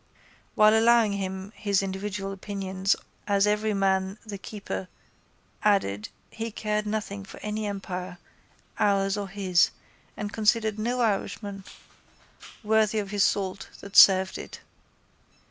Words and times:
While 0.55 0.73
allowing 0.75 1.13
him 1.13 1.51
his 1.55 1.83
individual 1.83 2.31
opinions 2.31 2.95
as 3.27 3.45
everyman 3.45 4.17
the 4.25 4.39
keeper 4.39 4.87
added 5.61 6.09
he 6.31 6.49
cared 6.49 6.87
nothing 6.87 7.23
for 7.23 7.39
any 7.43 7.67
empire, 7.67 8.17
ours 8.79 9.15
or 9.15 9.29
his, 9.29 9.69
and 10.17 10.33
considered 10.33 10.79
no 10.79 11.01
Irishman 11.01 11.65
worthy 12.63 12.97
of 12.97 13.11
his 13.11 13.23
salt 13.23 13.69
that 13.81 13.95
served 13.95 14.39
it. 14.39 14.59